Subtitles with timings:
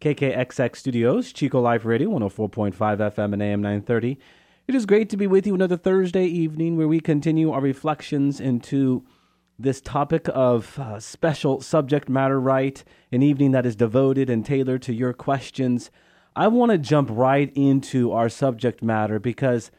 [0.00, 4.16] KKXX Studios, Chico Life Radio, 104.5 FM and AM 930.
[4.68, 8.38] It is great to be with you another Thursday evening where we continue our reflections
[8.38, 9.04] into
[9.58, 12.84] this topic of uh, special subject matter, right?
[13.10, 15.90] An evening that is devoted and tailored to your questions.
[16.36, 19.72] I want to jump right into our subject matter because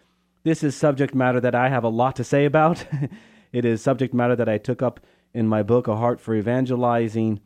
[0.44, 2.86] this is subject matter that I have a lot to say about.
[3.54, 5.00] it is subject matter that I took up
[5.34, 7.40] in my book, A Heart for Evangelizing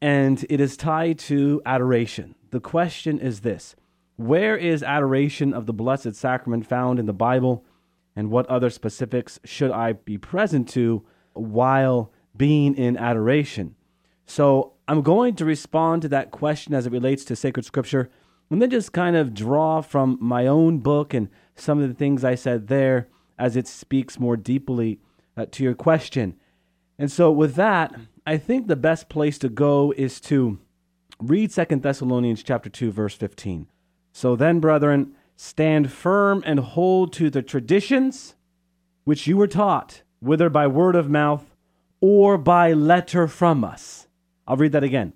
[0.00, 2.34] and it is tied to adoration.
[2.50, 3.74] The question is this
[4.16, 7.64] Where is adoration of the Blessed Sacrament found in the Bible,
[8.14, 13.74] and what other specifics should I be present to while being in adoration?
[14.26, 18.10] So I'm going to respond to that question as it relates to sacred scripture,
[18.50, 22.24] and then just kind of draw from my own book and some of the things
[22.24, 25.00] I said there as it speaks more deeply
[25.36, 26.36] uh, to your question.
[26.98, 27.94] And so, with that,
[28.28, 30.58] I think the best place to go is to
[31.20, 33.68] read Second Thessalonians chapter 2 verse 15.
[34.12, 38.34] So then, brethren, stand firm and hold to the traditions
[39.04, 41.54] which you were taught, whether by word of mouth
[42.00, 44.08] or by letter from us.
[44.48, 45.12] I'll read that again.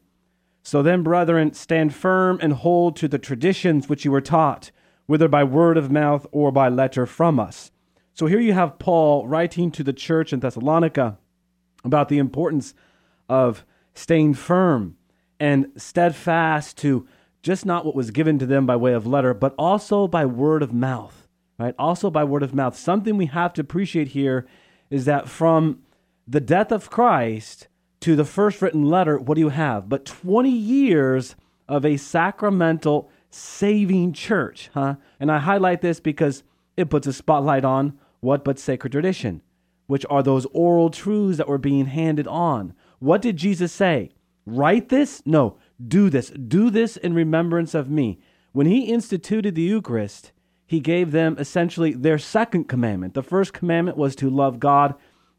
[0.62, 4.70] So then, brethren, stand firm and hold to the traditions which you were taught,
[5.06, 7.72] whether by word of mouth or by letter from us.
[8.14, 11.18] So here you have Paul writing to the church in Thessalonica
[11.82, 12.72] about the importance
[13.30, 13.64] of
[13.94, 14.96] staying firm
[15.38, 17.06] and steadfast to
[17.42, 20.62] just not what was given to them by way of letter, but also by word
[20.62, 21.74] of mouth, right?
[21.78, 22.76] Also by word of mouth.
[22.76, 24.46] Something we have to appreciate here
[24.90, 25.80] is that from
[26.26, 27.68] the death of Christ
[28.00, 29.88] to the first written letter, what do you have?
[29.88, 31.36] But 20 years
[31.68, 34.96] of a sacramental saving church, huh?
[35.20, 36.42] And I highlight this because
[36.76, 39.40] it puts a spotlight on what but sacred tradition,
[39.86, 42.74] which are those oral truths that were being handed on.
[43.00, 44.10] What did Jesus say?
[44.46, 45.22] Write this?
[45.26, 46.30] No, do this.
[46.30, 48.20] Do this in remembrance of me.
[48.52, 50.32] When he instituted the Eucharist,
[50.66, 53.14] he gave them essentially their second commandment.
[53.14, 54.94] The first commandment was to love God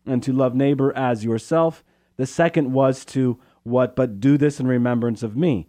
[0.05, 1.83] and to love neighbor as yourself.
[2.17, 3.95] The second was to what?
[3.95, 5.67] But do this in remembrance of me.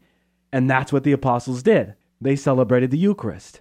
[0.52, 1.94] And that's what the apostles did.
[2.20, 3.60] They celebrated the Eucharist.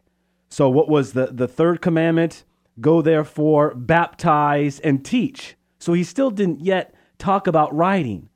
[0.50, 2.44] So, what was the, the third commandment?
[2.80, 5.56] Go therefore, baptize, and teach.
[5.80, 8.30] So, he still didn't yet talk about writing,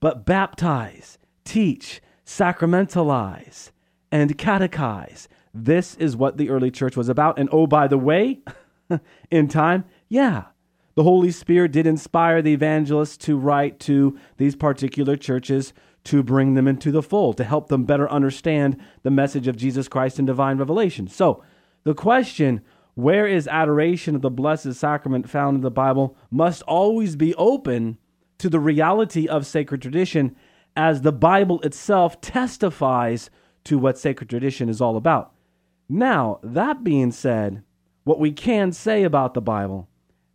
[0.00, 3.70] but baptize, teach, sacramentalize,
[4.10, 5.28] and catechize.
[5.54, 7.38] This is what the early church was about.
[7.38, 8.40] And oh, by the way,
[9.30, 10.46] in time, yeah,
[10.96, 15.72] the Holy Spirit did inspire the evangelists to write to these particular churches
[16.04, 19.88] to bring them into the fold, to help them better understand the message of Jesus
[19.88, 21.08] Christ in divine revelation.
[21.08, 21.42] So,
[21.84, 22.62] the question,
[22.94, 27.98] where is adoration of the Blessed Sacrament found in the Bible, must always be open
[28.44, 30.36] to the reality of sacred tradition
[30.76, 33.30] as the Bible itself testifies
[33.64, 35.32] to what sacred tradition is all about.
[35.88, 37.62] Now, that being said,
[38.02, 39.88] what we can say about the Bible,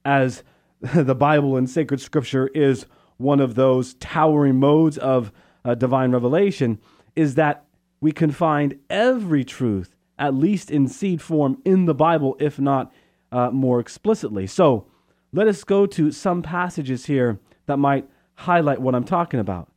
[0.03, 0.41] as
[0.81, 2.87] the Bible and sacred scripture is
[3.17, 5.31] one of those towering modes of
[5.63, 6.79] uh, divine revelation,
[7.15, 7.65] is that
[8.01, 12.91] we can find every truth, at least in seed form, in the Bible, if not
[13.31, 14.47] uh, more explicitly.
[14.47, 14.87] So
[15.31, 19.71] let us go to some passages here that might highlight what I'm talking about.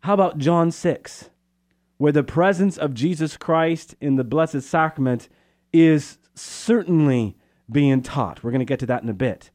[0.00, 1.30] How about John 6,
[1.98, 5.28] where the presence of Jesus Christ in the Blessed Sacrament
[5.72, 7.36] is certainly
[7.70, 8.42] being taught?
[8.42, 9.50] We're going to get to that in a bit.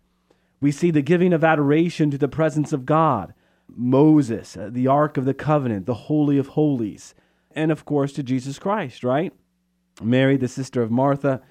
[0.60, 3.34] We see the giving of adoration to the presence of God,
[3.68, 7.14] Moses, uh, the Ark of the Covenant, the Holy of Holies,
[7.52, 9.34] and of course to Jesus Christ, right?
[10.02, 11.42] Mary, the sister of Martha,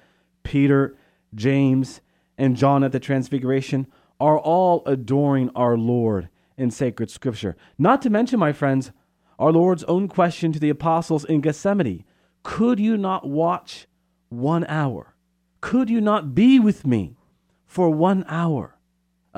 [0.43, 0.97] Peter,
[1.35, 2.01] James,
[2.37, 3.87] and John at the Transfiguration
[4.19, 7.55] are all adoring our Lord in sacred scripture.
[7.77, 8.91] Not to mention, my friends,
[9.39, 12.03] our Lord's own question to the apostles in Gethsemane
[12.43, 13.87] Could you not watch
[14.29, 15.15] one hour?
[15.61, 17.15] Could you not be with me
[17.65, 18.75] for one hour?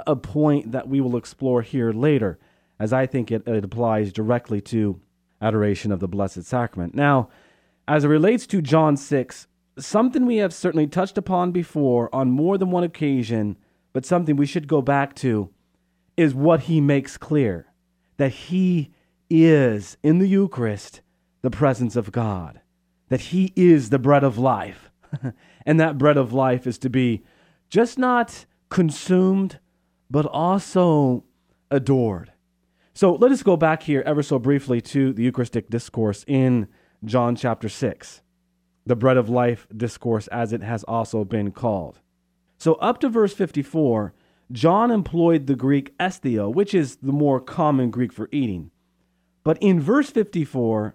[0.07, 2.39] A point that we will explore here later,
[2.79, 5.01] as I think it, it applies directly to
[5.41, 6.95] adoration of the Blessed Sacrament.
[6.95, 7.29] Now,
[7.87, 9.47] as it relates to John 6,
[9.77, 13.57] something we have certainly touched upon before on more than one occasion
[13.93, 15.49] but something we should go back to
[16.17, 17.67] is what he makes clear
[18.17, 18.91] that he
[19.29, 21.01] is in the Eucharist
[21.41, 22.59] the presence of God,
[23.07, 24.91] that he is the bread of life.
[25.65, 27.23] and that bread of life is to be
[27.69, 29.59] just not consumed,
[30.11, 31.23] but also
[31.71, 32.33] adored.
[32.93, 36.67] So let us go back here ever so briefly to the Eucharistic discourse in
[37.05, 38.21] John chapter 6,
[38.85, 41.99] the bread of life discourse, as it has also been called.
[42.59, 44.13] So, up to verse 54,
[44.51, 48.69] John employed the Greek esthio, which is the more common Greek for eating.
[49.43, 50.93] But in verse 54,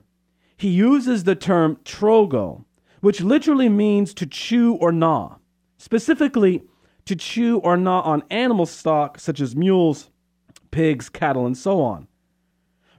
[0.56, 2.64] he uses the term trogo,
[3.00, 5.38] which literally means to chew or gnaw,
[5.78, 6.62] specifically
[7.06, 10.10] to chew or gnaw on animal stock such as mules,
[10.70, 12.08] pigs, cattle, and so on.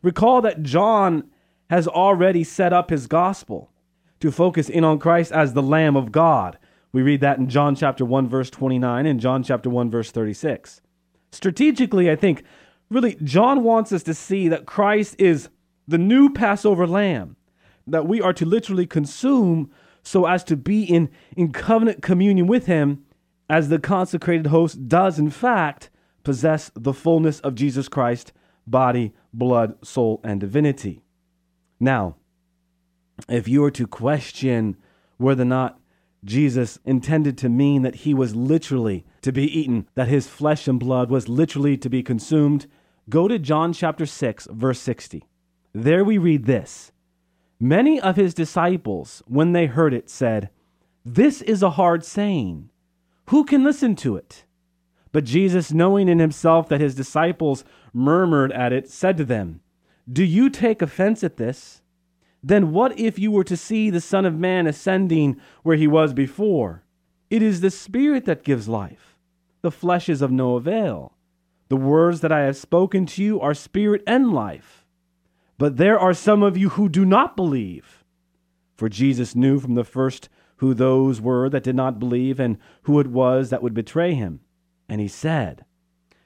[0.02, 1.30] Recall that John
[1.70, 3.72] has already set up his gospel
[4.20, 6.58] to focus in on Christ as the Lamb of God.
[6.96, 10.80] We read that in John chapter 1 verse 29 and John chapter 1 verse 36.
[11.34, 12.46] Strategically, I think
[12.90, 15.50] really John wants us to see that Christ is
[15.90, 17.36] the new Passover lamb
[17.86, 19.70] that we are to literally consume
[20.04, 23.04] so as to be in, in covenant communion with him
[23.50, 25.90] as the consecrated host does in fact
[26.24, 28.32] possess the fullness of Jesus Christ,
[28.66, 31.04] body, blood, soul, and divinity.
[31.78, 32.16] Now,
[33.28, 34.78] if you were to question
[35.18, 35.78] whether or not
[36.26, 40.80] Jesus intended to mean that he was literally to be eaten, that his flesh and
[40.80, 42.66] blood was literally to be consumed,
[43.10, 45.24] go to John chapter 6, verse 60.
[45.74, 46.92] There we read this
[47.60, 50.50] Many of his disciples, when they heard it, said,
[51.06, 52.70] This is a hard saying.
[53.30, 54.46] Who can listen to it?
[55.12, 57.64] But Jesus, knowing in himself that his disciples
[57.94, 59.62] murmured at it, said to them,
[60.12, 61.82] Do you take offense at this?
[62.48, 66.14] Then what if you were to see the Son of Man ascending where he was
[66.14, 66.84] before?
[67.32, 69.18] It is the Spirit that gives life.
[69.64, 71.14] The flesh is of no avail.
[71.70, 74.86] The words that I have spoken to you are spirit and life.
[75.58, 78.04] But there are some of you who do not believe.
[78.76, 83.00] For Jesus knew from the first who those were that did not believe and who
[83.00, 84.42] it was that would betray him.
[84.88, 85.66] And he said,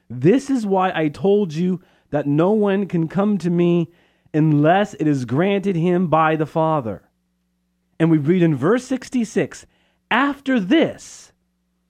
[0.09, 1.79] This is why I told you
[2.09, 3.89] that no one can come to me
[4.33, 7.09] unless it is granted him by the Father.
[7.99, 9.65] And we read in verse 66
[10.09, 11.31] After this,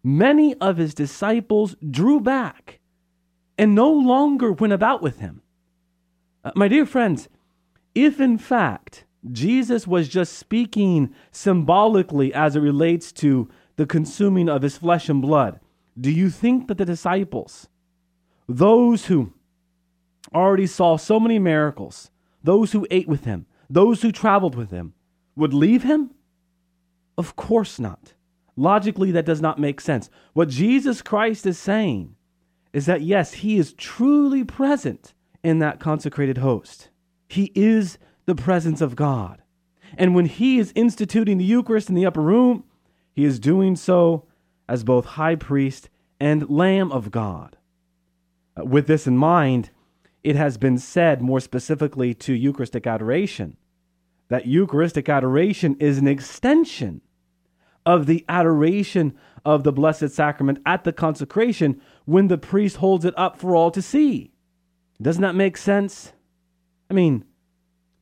[0.03, 2.79] many of his disciples drew back
[3.57, 5.41] and no longer went about with him.
[6.43, 7.27] Uh, my dear friends,
[7.93, 14.61] if in fact Jesus was just speaking symbolically as it relates to the consuming of
[14.61, 15.59] his flesh and blood,
[15.99, 17.67] do you think that the disciples,
[18.47, 19.33] those who
[20.33, 22.11] already saw so many miracles,
[22.43, 24.93] those who ate with him, those who traveled with him,
[25.35, 26.11] would leave him?
[27.17, 28.13] Of course not.
[28.55, 30.09] Logically, that does not make sense.
[30.33, 32.15] What Jesus Christ is saying
[32.73, 35.13] is that, yes, he is truly present
[35.43, 36.89] in that consecrated host.
[37.27, 39.41] He is the presence of God.
[39.97, 42.63] And when he is instituting the Eucharist in the upper room,
[43.13, 44.25] he is doing so
[44.67, 45.89] as both high priest
[46.19, 47.57] and Lamb of God.
[48.55, 49.71] Uh, with this in mind,
[50.23, 53.57] it has been said more specifically to Eucharistic adoration
[54.29, 57.01] that Eucharistic adoration is an extension
[57.85, 63.13] of the adoration of the Blessed Sacrament at the consecration when the priest holds it
[63.17, 64.31] up for all to see.
[65.01, 66.13] Doesn't that make sense?
[66.89, 67.25] I mean,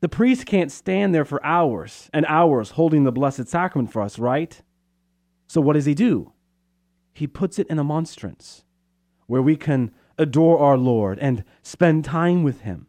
[0.01, 4.19] the priest can't stand there for hours and hours holding the Blessed Sacrament for us,
[4.19, 4.61] right?
[5.47, 6.33] So what does he do?
[7.13, 8.63] He puts it in a monstrance
[9.27, 12.87] where we can adore our Lord and spend time with him.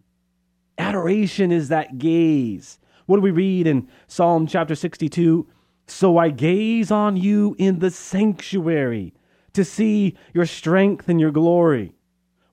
[0.78, 2.78] Adoration is that gaze.
[3.06, 5.47] What do we read in Psalm chapter 62?
[5.87, 9.14] So I gaze on you in the sanctuary
[9.54, 11.94] to see your strength and your glory.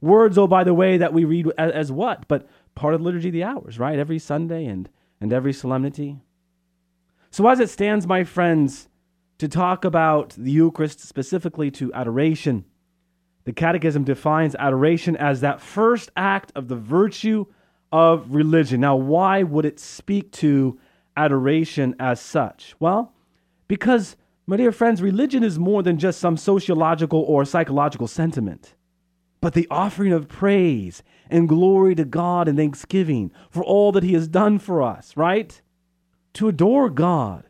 [0.01, 2.27] Words, oh, by the way, that we read as, as what?
[2.27, 3.99] But part of the liturgy of the hours, right?
[3.99, 4.89] Every Sunday and,
[5.19, 6.21] and every solemnity.
[7.31, 8.87] So, as it stands, my friends,
[9.39, 12.65] to talk about the Eucharist, specifically to adoration.
[13.45, 17.45] The Catechism defines adoration as that first act of the virtue
[17.91, 18.81] of religion.
[18.81, 20.79] Now, why would it speak to
[21.15, 22.75] adoration as such?
[22.79, 23.13] Well,
[23.67, 28.73] because, my dear friends, religion is more than just some sociological or psychological sentiment,
[29.41, 34.13] but the offering of praise and glory to God and thanksgiving for all that He
[34.13, 35.61] has done for us, right?
[36.33, 37.45] To adore God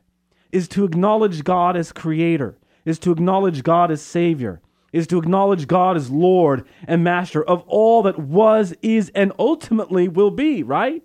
[0.51, 4.61] is to acknowledge God as creator, is to acknowledge God as Savior,
[4.95, 10.07] is to acknowledge God as Lord and Master of all that was, is, and ultimately
[10.07, 11.03] will be, right?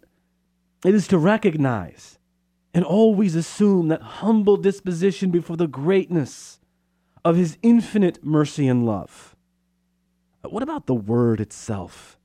[0.85, 2.17] It is to recognize
[2.73, 6.61] and always assume that humble disposition before the greatness
[7.25, 9.35] of His infinite mercy and love.
[10.49, 12.17] What about the word itself?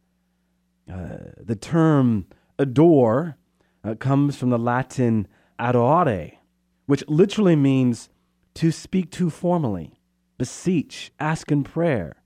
[0.88, 2.28] Uh, the term
[2.60, 3.38] adore
[3.84, 5.28] uh, comes from the Latin
[5.60, 6.38] adorare,
[6.86, 8.10] which literally means
[8.54, 10.00] to speak to formally,
[10.38, 12.22] beseech, ask in prayer.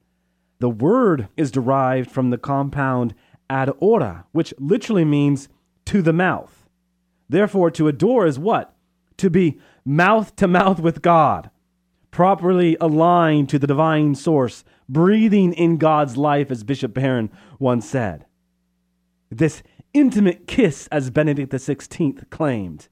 [0.60, 3.14] The word is derived from the compound
[3.50, 5.50] ad ora, which literally means
[5.86, 6.70] to the mouth.
[7.30, 8.76] Therefore, to adore is what?
[9.18, 11.50] To be mouth to mouth with God,
[12.12, 18.26] properly aligned to the divine source, breathing in God's life, as Bishop Barron once said.
[19.30, 19.62] This
[19.94, 22.88] intimate kiss, as Benedict XVI claimed,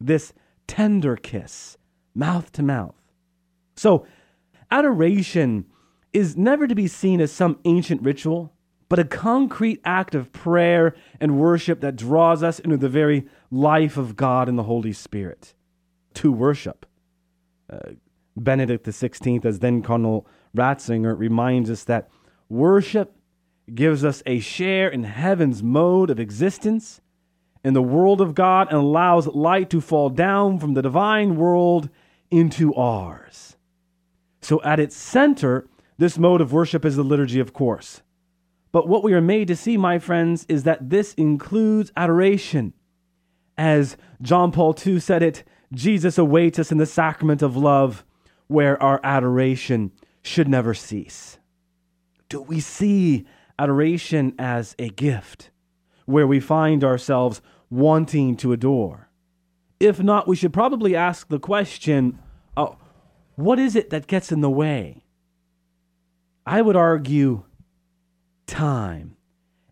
[0.00, 0.32] this
[0.66, 1.76] tender kiss,
[2.14, 2.94] mouth to mouth.
[3.76, 4.06] So,
[4.70, 5.66] adoration
[6.12, 8.52] is never to be seen as some ancient ritual,
[8.88, 13.96] but a concrete act of prayer and worship that draws us into the very life
[13.96, 15.54] of God and the Holy Spirit
[16.14, 16.86] to worship.
[17.70, 17.92] Uh,
[18.36, 22.08] Benedict XVI, as then Cardinal Ratzinger, reminds us that
[22.48, 23.14] worship
[23.74, 27.02] gives us a share in heaven's mode of existence
[27.62, 31.90] in the world of God and allows light to fall down from the divine world
[32.30, 33.57] into ours.
[34.40, 35.68] So, at its center,
[35.98, 38.02] this mode of worship is the liturgy, of course.
[38.70, 42.72] But what we are made to see, my friends, is that this includes adoration.
[43.56, 45.42] As John Paul II said it,
[45.72, 48.04] Jesus awaits us in the sacrament of love,
[48.46, 49.92] where our adoration
[50.22, 51.38] should never cease.
[52.28, 53.26] Do we see
[53.58, 55.50] adoration as a gift,
[56.06, 57.40] where we find ourselves
[57.70, 59.08] wanting to adore?
[59.80, 62.18] If not, we should probably ask the question
[62.56, 62.74] uh,
[63.38, 65.04] what is it that gets in the way?
[66.44, 67.44] I would argue
[68.48, 69.16] time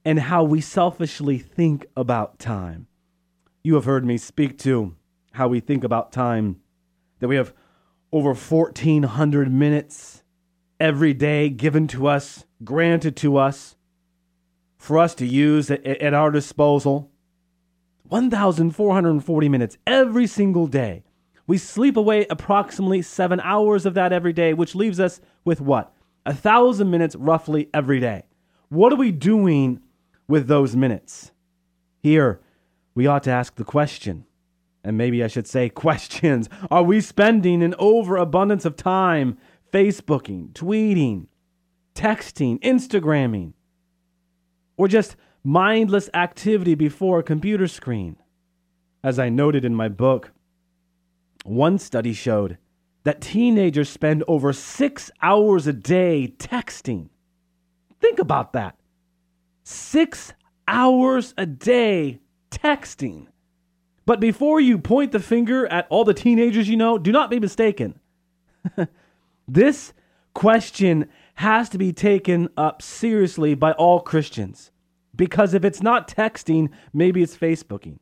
[0.04, 2.86] and how we selfishly think about time.
[3.64, 4.94] You have heard me speak to
[5.32, 6.60] how we think about time,
[7.18, 7.52] that we have
[8.12, 10.22] over 1,400 minutes
[10.78, 13.74] every day given to us, granted to us,
[14.78, 17.10] for us to use at, our disposal.
[18.04, 21.02] 1,440 minutes every single day.
[21.46, 25.94] We sleep away approximately seven hours of that every day, which leaves us with what?
[26.24, 28.24] A thousand minutes roughly every day.
[28.68, 29.80] What are we doing
[30.26, 31.30] with those minutes?
[32.02, 32.40] Here,
[32.94, 34.24] we ought to ask the question,
[34.82, 36.48] and maybe I should say questions.
[36.70, 39.38] Are we spending an overabundance of time
[39.72, 41.26] Facebooking, tweeting,
[41.94, 43.52] texting, Instagramming,
[44.76, 48.16] or just mindless activity before a computer screen?
[49.04, 50.32] As I noted in my book,
[51.48, 52.58] one study showed
[53.04, 57.08] that teenagers spend over six hours a day texting.
[58.00, 58.76] Think about that.
[59.62, 60.32] Six
[60.66, 63.26] hours a day texting.
[64.06, 67.40] But before you point the finger at all the teenagers you know, do not be
[67.40, 67.98] mistaken.
[69.48, 69.92] this
[70.34, 74.70] question has to be taken up seriously by all Christians.
[75.14, 77.98] Because if it's not texting, maybe it's Facebooking.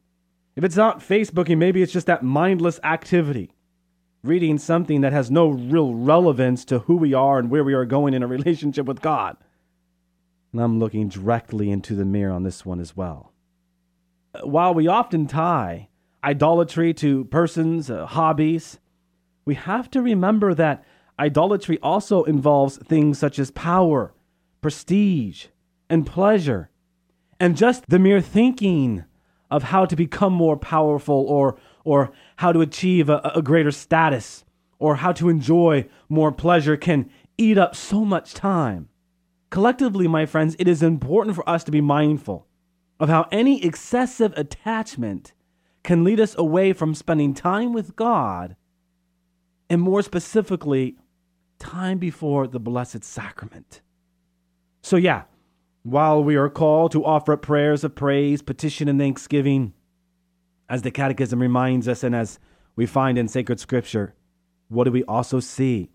[0.57, 3.51] If it's not Facebooking, maybe it's just that mindless activity
[4.25, 7.85] reading something that has no real relevance to who we are and where we are
[7.85, 9.37] going in a relationship with God.
[10.53, 13.33] And I'm looking directly into the mirror on this one as well.
[14.43, 15.89] While we often tie
[16.25, 18.79] idolatry to persons, uh, hobbies,
[19.45, 20.85] we have to remember that
[21.19, 24.15] idolatry also involves things such as power,
[24.61, 25.47] prestige,
[25.91, 26.71] and pleasure,
[27.39, 29.05] and just the mere thinking
[29.55, 34.45] of how to become more powerful or or how to achieve a, a greater status
[34.81, 37.09] or how to enjoy more pleasure can
[37.39, 38.89] eat up so much time.
[39.51, 42.49] Collectively, my friends, it is important for us to be mindful
[42.99, 45.33] of how any excessive attachment
[45.85, 48.57] can lead us away from spending time with God
[49.71, 50.97] and more specifically,
[51.61, 53.83] time before the Blessed Sacrament.
[54.83, 55.25] So, yeah,
[55.85, 59.75] while we are called to offer up prayers of praise, petition, and thanksgiving,
[60.69, 62.41] as the Catechism reminds us, and as
[62.75, 64.15] we find in sacred scripture,
[64.69, 65.91] what do we also see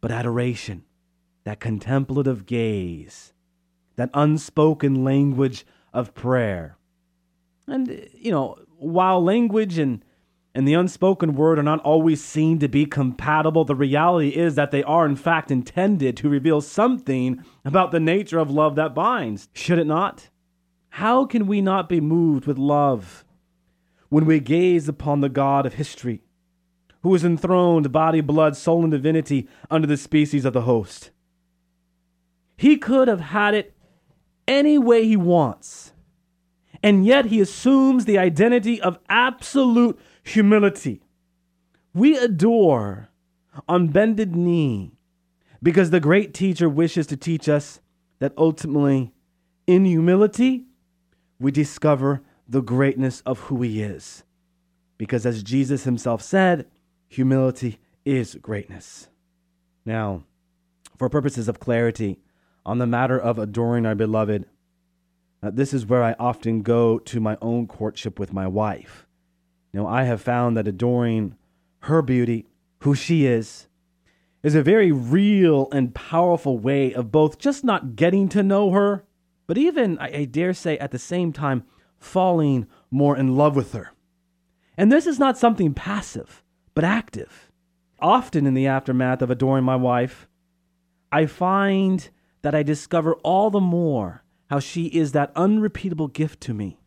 [0.00, 0.84] but adoration,
[1.42, 3.32] that contemplative gaze,
[3.96, 6.78] that unspoken language of prayer?
[7.66, 10.04] And, you know, while language and
[10.54, 13.64] and the unspoken word are not always seen to be compatible.
[13.64, 18.38] The reality is that they are, in fact, intended to reveal something about the nature
[18.38, 19.48] of love that binds.
[19.52, 20.30] Should it not?
[20.90, 23.24] How can we not be moved with love
[24.14, 26.22] when we gaze upon the God of history,
[27.02, 31.10] who is enthroned, body, blood, soul, and divinity, under the species of the host.
[32.56, 33.74] He could have had it
[34.46, 35.94] any way he wants,
[36.80, 41.02] and yet he assumes the identity of absolute humility.
[41.94, 43.08] We adore
[43.68, 44.92] on bended knee
[45.62, 47.80] because the great teacher wishes to teach us
[48.18, 49.12] that ultimately,
[49.66, 50.64] in humility,
[51.38, 54.24] we discover the greatness of who he is.
[54.98, 56.66] Because as Jesus himself said,
[57.08, 59.08] humility is greatness.
[59.84, 60.24] Now,
[60.96, 62.18] for purposes of clarity
[62.64, 64.46] on the matter of adoring our beloved,
[65.42, 69.06] uh, this is where I often go to my own courtship with my wife.
[69.74, 71.34] Now, I have found that adoring
[71.80, 72.46] her beauty,
[72.82, 73.66] who she is,
[74.44, 79.02] is a very real and powerful way of both just not getting to know her,
[79.48, 81.64] but even, I, I dare say, at the same time,
[81.98, 83.90] falling more in love with her.
[84.78, 87.50] And this is not something passive, but active.
[87.98, 90.28] Often in the aftermath of adoring my wife,
[91.10, 92.08] I find
[92.42, 96.78] that I discover all the more how she is that unrepeatable gift to me.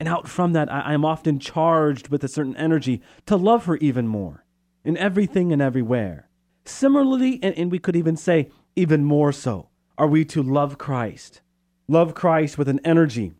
[0.00, 3.76] And out from that, I am often charged with a certain energy to love her
[3.78, 4.44] even more
[4.84, 6.28] in everything and everywhere.
[6.64, 11.40] Similarly, and, and we could even say even more so, are we to love Christ.
[11.88, 13.32] Love Christ with an energy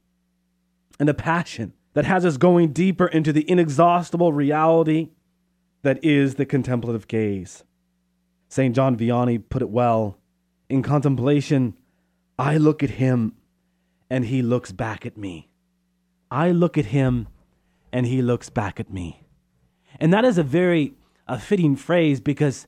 [0.98, 5.10] and a passion that has us going deeper into the inexhaustible reality
[5.82, 7.62] that is the contemplative gaze.
[8.48, 8.74] St.
[8.74, 10.18] John Vianney put it well
[10.68, 11.76] in contemplation,
[12.38, 13.34] I look at him
[14.10, 15.48] and he looks back at me.
[16.30, 17.28] I look at him
[17.92, 19.26] and he looks back at me.
[20.00, 20.94] And that is a very
[21.26, 22.66] a fitting phrase because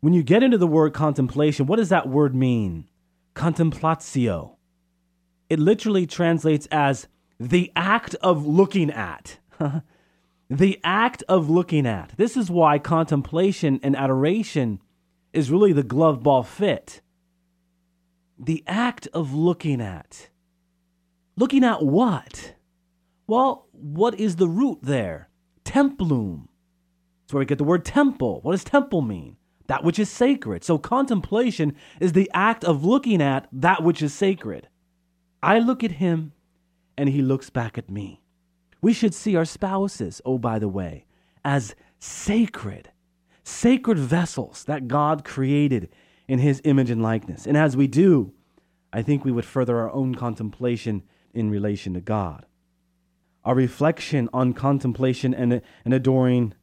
[0.00, 2.86] when you get into the word contemplation, what does that word mean?
[3.34, 4.56] Contemplatio.
[5.48, 7.08] It literally translates as
[7.40, 9.38] the act of looking at.
[10.50, 12.12] the act of looking at.
[12.16, 14.80] This is why contemplation and adoration
[15.32, 17.00] is really the glove ball fit.
[18.38, 20.28] The act of looking at.
[21.36, 22.54] Looking at what?
[23.26, 25.28] Well, what is the root there?
[25.64, 26.48] Templum.
[27.22, 28.40] That's where we get the word temple.
[28.42, 29.36] What does temple mean?
[29.66, 30.62] That which is sacred.
[30.62, 34.68] So contemplation is the act of looking at that which is sacred.
[35.42, 36.32] I look at him
[36.98, 38.20] and he looks back at me.
[38.82, 41.06] We should see our spouses, oh, by the way,
[41.42, 42.90] as sacred,
[43.42, 45.88] sacred vessels that God created
[46.28, 47.46] in his image and likeness.
[47.46, 48.34] And as we do,
[48.92, 52.44] I think we would further our own contemplation in relation to God.
[53.44, 56.54] Our reflection on contemplation and, and adoring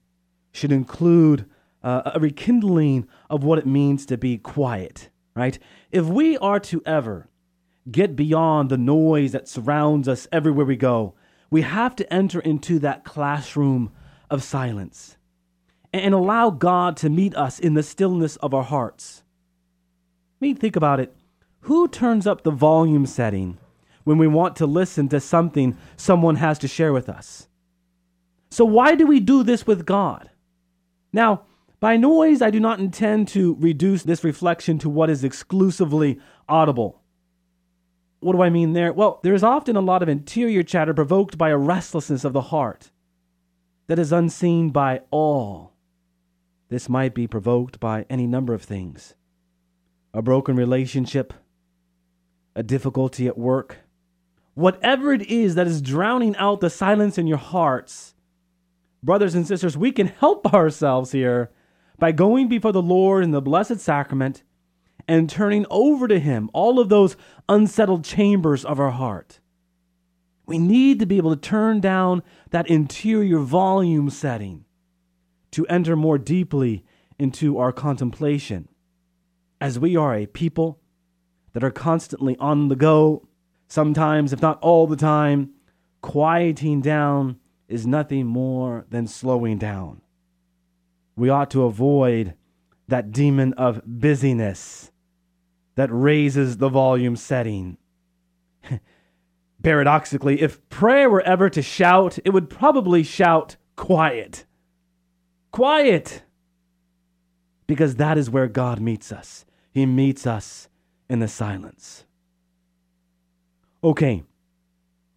[0.52, 1.46] should include
[1.84, 5.58] uh, a rekindling of what it means to be quiet, right?
[5.92, 7.30] If we are to ever
[7.90, 11.16] get beyond the noise that surrounds us everywhere we go,
[11.50, 13.92] we have to enter into that classroom
[14.30, 15.18] of silence
[15.94, 19.24] and allow God to meet us in the stillness of our hearts.
[20.42, 21.16] I mean, think about it.
[21.62, 23.58] Who turns up the volume setting
[24.04, 27.48] when we want to listen to something someone has to share with us.
[28.50, 30.30] So, why do we do this with God?
[31.14, 31.44] Now,
[31.80, 37.02] by noise, I do not intend to reduce this reflection to what is exclusively audible.
[38.20, 38.94] What do I mean there?
[38.94, 42.42] Well, there is often a lot of interior chatter provoked by a restlessness of the
[42.42, 42.92] heart
[43.88, 45.74] that is unseen by all.
[46.70, 49.16] This might be provoked by any number of things
[50.14, 51.34] a broken relationship,
[52.56, 53.78] a difficulty at work,
[54.54, 58.16] whatever it is that is drowning out the silence in your hearts,
[59.04, 61.52] brothers and sisters, we can help ourselves here
[61.98, 64.44] by going before the Lord in the Blessed Sacrament
[65.08, 67.16] and turning over to Him all of those
[67.50, 69.40] unsettled chambers of our heart.
[70.46, 74.66] We need to be able to turn down that interior volume setting
[75.52, 76.84] to enter more deeply
[77.20, 78.68] into our contemplation.
[79.60, 80.80] As we are a people
[81.54, 83.28] that are constantly on the go,
[83.72, 85.52] sometimes, if not all the time,
[86.02, 90.02] quieting down is nothing more than slowing down.
[91.16, 92.34] We ought to avoid
[92.90, 94.92] that demon of busyness
[95.76, 97.78] that raises the volume setting.
[99.64, 104.46] Paradoxically, if prayer were ever to shout, it would probably shout quiet.
[105.52, 106.24] Quiet!
[107.68, 109.46] Because that is where God meets us.
[109.72, 110.68] He meets us
[111.10, 112.04] in the silence.
[113.84, 114.22] Okay,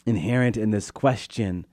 [0.07, 1.66] inherent in this question,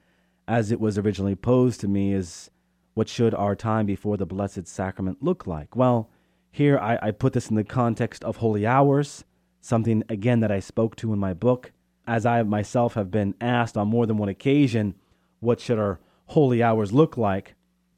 [0.46, 2.52] as it was originally posed to me, is
[2.96, 5.74] what should our time before the Blessed Sacrament look like?
[5.74, 6.10] Well,
[6.52, 9.24] here I, I put this in the context of holy hours,
[9.62, 11.72] something again that I spoke to in my book.
[12.06, 14.96] As I myself have been asked on more than one occasion,
[15.40, 17.56] what should our holy hours look like?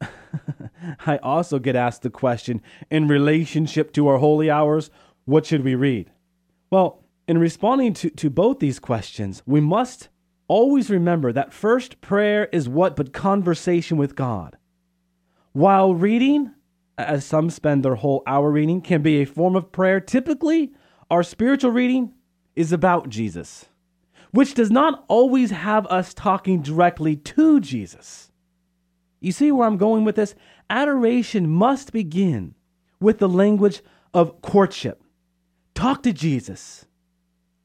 [1.04, 4.88] I also get asked the question in relationship to our holy hours,
[5.24, 6.12] what should we read?
[6.70, 10.08] Well, in responding to, to both these questions, we must
[10.48, 14.56] always remember that first prayer is what but conversation with God.
[15.52, 16.52] While reading,
[16.98, 20.72] as some spend their whole hour reading, can be a form of prayer, typically
[21.10, 22.12] our spiritual reading
[22.56, 23.66] is about Jesus,
[24.32, 28.30] which does not always have us talking directly to Jesus.
[29.20, 30.34] You see where I'm going with this?
[30.70, 32.54] adoration must begin
[33.00, 33.82] with the language
[34.12, 35.02] of courtship.
[35.74, 36.86] Talk to Jesus.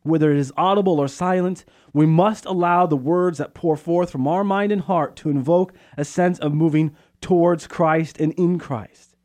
[0.10, 4.28] Whether it is audible or silent, we must allow the words that pour forth from
[4.28, 9.16] our mind and heart to invoke a sense of moving towards Christ and in Christ.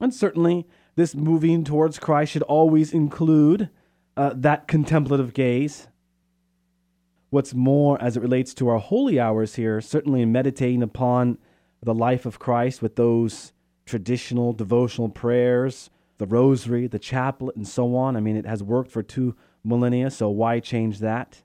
[0.00, 3.70] And certainly, this moving towards Christ should always include
[4.16, 5.88] uh, that contemplative gaze.
[7.30, 11.38] What's more, as it relates to our holy hours here, certainly in meditating upon
[11.82, 13.52] the life of Christ with those
[13.86, 18.16] traditional devotional prayers, the rosary, the chaplet, and so on.
[18.16, 21.42] I mean, it has worked for two millennia, so why change that?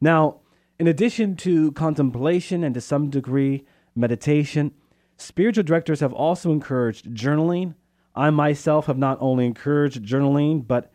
[0.00, 0.40] Now,
[0.78, 4.72] in addition to contemplation and to some degree meditation,
[5.16, 7.74] spiritual directors have also encouraged journaling.
[8.14, 10.90] I myself have not only encouraged journaling, but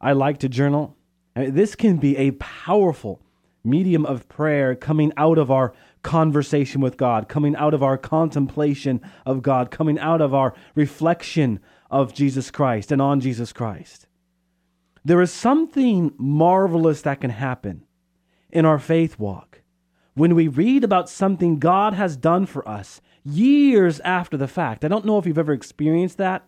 [0.00, 0.96] I like to journal.
[1.34, 3.22] I mean, this can be a powerful
[3.64, 9.00] medium of prayer coming out of our conversation with God, coming out of our contemplation
[9.24, 11.60] of God, coming out of our reflection
[11.90, 14.06] of Jesus Christ and on Jesus Christ.
[15.04, 17.84] There is something marvelous that can happen
[18.50, 19.60] in our faith walk
[20.14, 24.84] when we read about something God has done for us years after the fact.
[24.84, 26.46] I don't know if you've ever experienced that,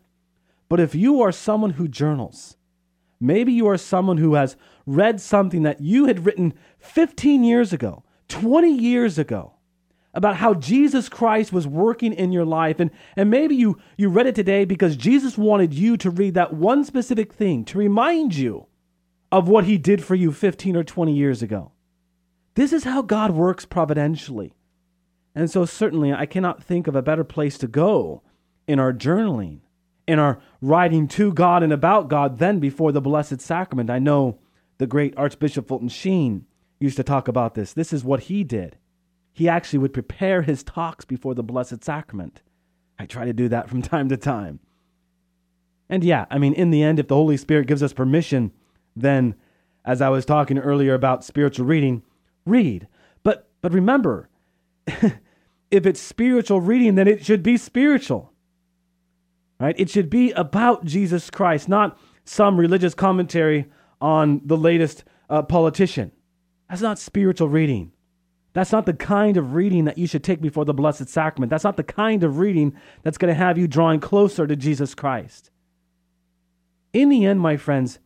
[0.71, 2.57] but if you are someone who journals,
[3.21, 8.05] maybe you are someone who has read something that you had written 15 years ago,
[8.29, 9.56] 20 years ago,
[10.17, 12.81] about how Jesus Christ was working in your life.
[12.81, 16.55] And, and maybe you, you read it today because Jesus wanted you to read that
[16.55, 18.67] one specific thing to remind you
[19.31, 21.73] of what he did for you 15 or 20 years ago.
[22.55, 24.55] This is how God works providentially.
[25.35, 28.23] And so, certainly, I cannot think of a better place to go
[28.67, 29.61] in our journaling,
[30.09, 33.91] in our writing to God and about God than before the Blessed Sacrament.
[33.91, 34.39] I know
[34.79, 36.47] the great Archbishop Fulton Sheen
[36.81, 37.75] used to talk about this.
[37.75, 38.79] This is what he did.
[39.37, 42.41] He actually would prepare his talks before the Blessed Sacrament.
[42.99, 44.61] I try to do that from time to time.
[45.91, 48.51] And yeah, I mean, in the end, if the Holy Spirit gives us permission,
[48.97, 49.35] then,
[49.85, 52.03] as I was talking earlier about spiritual reading,
[52.47, 52.89] read.
[53.23, 54.31] But but remember,
[54.87, 58.33] if it's spiritual reading, then it should be spiritual.
[59.61, 59.79] Right?
[59.79, 63.67] It should be about Jesus Christ, not some religious commentary
[64.01, 66.13] on the latest uh, politician.
[66.71, 67.93] That's not spiritual reading.
[68.57, 71.51] That's not the kind of reading that you should take before the Blessed Sacrament.
[71.51, 74.95] That's not the kind of reading that's going to have you drawing closer to Jesus
[74.95, 75.51] Christ.
[76.95, 77.99] In the end, my friends,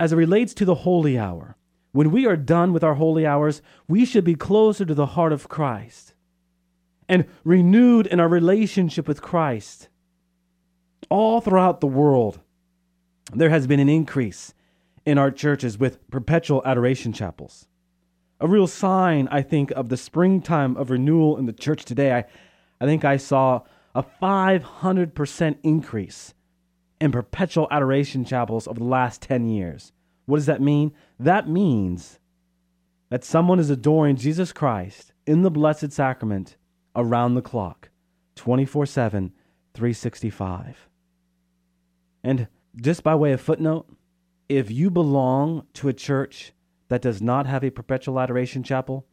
[0.00, 1.56] as it relates to the holy hour,
[1.92, 5.32] when we are done with our holy hours, we should be closer to the heart
[5.32, 6.14] of Christ
[7.08, 9.88] and renewed in our relationship with Christ.
[11.10, 12.40] All throughout the world,
[13.32, 14.52] there has been an increase
[15.06, 17.67] in our churches with perpetual adoration chapels.
[18.40, 22.12] A real sign, I think, of the springtime of renewal in the church today.
[22.12, 22.24] I,
[22.80, 23.62] I think I saw
[23.94, 26.34] a 500% increase
[27.00, 29.92] in perpetual adoration chapels over the last 10 years.
[30.26, 30.92] What does that mean?
[31.18, 32.20] That means
[33.10, 36.56] that someone is adoring Jesus Christ in the Blessed Sacrament
[36.94, 37.90] around the clock,
[38.36, 39.32] 24 7,
[39.74, 40.88] 365.
[42.22, 43.86] And just by way of footnote,
[44.48, 46.52] if you belong to a church
[46.88, 49.06] that does not have a perpetual adoration chapel,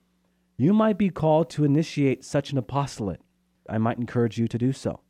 [0.58, 3.22] you might be called to initiate such an apostolate.
[3.70, 5.02] I might encourage you to do so.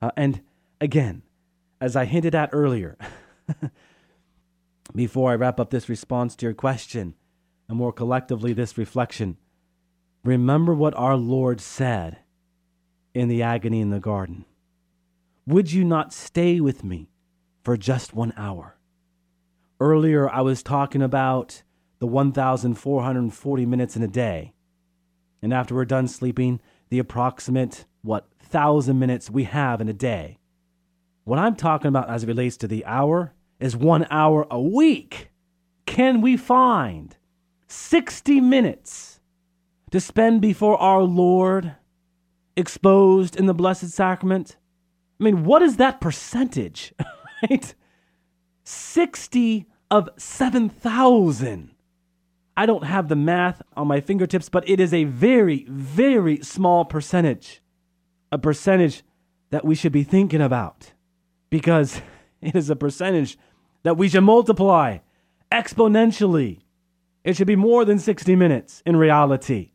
[0.00, 0.40] Uh, and
[0.80, 1.22] again,
[1.80, 2.96] as I hinted at earlier,
[4.94, 7.14] before I wrap up this response to your question,
[7.68, 9.36] and more collectively this reflection,
[10.24, 12.18] remember what our Lord said
[13.14, 14.44] in the agony in the garden.
[15.46, 17.10] Would you not stay with me
[17.62, 18.78] for just one hour?
[19.80, 21.62] Earlier, I was talking about
[22.02, 24.52] the 1,440 minutes in a day.
[25.40, 26.60] And after we're done sleeping,
[26.90, 30.40] the approximate, what, thousand minutes we have in a day.
[31.22, 35.30] What I'm talking about as it relates to the hour is one hour a week.
[35.86, 37.16] Can we find
[37.68, 39.20] 60 minutes
[39.92, 41.76] to spend before our Lord
[42.56, 44.56] exposed in the Blessed Sacrament?
[45.20, 46.94] I mean, what is that percentage,
[47.48, 47.76] right?
[48.64, 51.71] 60 of 7,000.
[52.56, 56.84] I don't have the math on my fingertips, but it is a very, very small
[56.84, 57.62] percentage.
[58.30, 59.02] A percentage
[59.50, 60.92] that we should be thinking about
[61.50, 62.00] because
[62.40, 63.38] it is a percentage
[63.82, 64.98] that we should multiply
[65.50, 66.62] exponentially.
[67.24, 69.72] It should be more than 60 minutes in reality.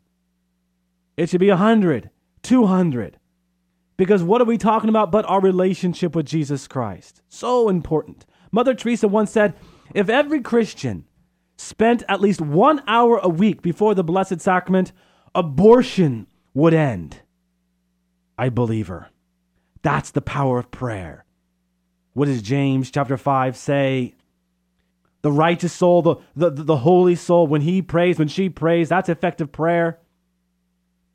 [1.16, 2.10] It should be 100,
[2.42, 3.18] 200.
[3.96, 7.22] Because what are we talking about but our relationship with Jesus Christ?
[7.28, 8.24] So important.
[8.52, 9.54] Mother Teresa once said
[9.94, 11.04] if every Christian
[11.58, 14.92] spent at least one hour a week before the Blessed Sacrament,
[15.34, 17.20] abortion would end.
[18.38, 19.10] I believe her.
[19.82, 21.24] That's the power of prayer.
[22.14, 24.14] What does James chapter 5 say?
[25.22, 29.08] The righteous soul, the, the, the holy soul, when he prays, when she prays, that's
[29.08, 29.98] effective prayer.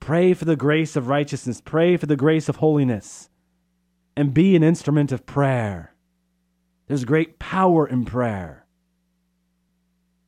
[0.01, 3.29] Pray for the grace of righteousness, pray for the grace of holiness,
[4.17, 5.93] and be an instrument of prayer.
[6.87, 8.62] There's great power in prayer.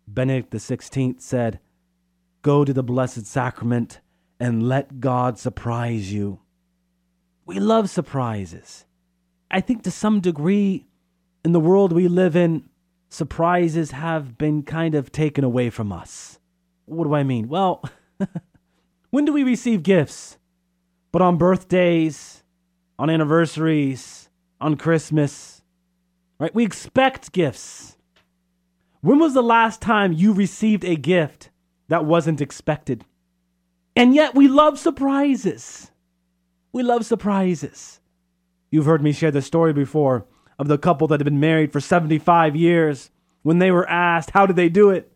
[0.07, 1.59] Benedict XVI said,
[2.41, 3.99] Go to the Blessed Sacrament
[4.39, 6.39] and let God surprise you.
[7.45, 8.85] We love surprises.
[9.49, 10.85] I think to some degree,
[11.43, 12.69] in the world we live in,
[13.09, 16.39] surprises have been kind of taken away from us.
[16.85, 17.47] What do I mean?
[17.47, 17.83] Well,
[19.09, 20.37] when do we receive gifts?
[21.11, 22.43] But on birthdays,
[22.99, 25.61] on anniversaries, on Christmas,
[26.39, 26.53] right?
[26.53, 27.94] We expect gifts.
[29.05, 31.51] When was the last time you received a gift
[31.89, 33.05] that wasn't expected?
[33.95, 35.91] And yet we love surprises.
[36.73, 37.99] We love surprises.
[38.71, 40.25] You've heard me share the story before
[40.57, 43.11] of the couple that had been married for 75 years.
[43.43, 45.11] When they were asked, how did they do it?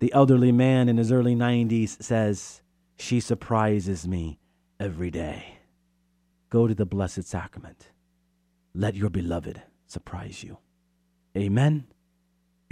[0.00, 2.62] The elderly man in his early 90s says,
[2.96, 4.40] She surprises me
[4.80, 5.58] every day.
[6.50, 7.90] Go to the Blessed Sacrament.
[8.74, 10.58] Let your beloved surprise you.
[11.36, 11.86] Amen.